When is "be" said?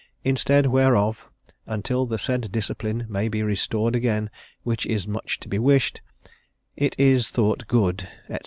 3.29-3.43, 5.47-5.59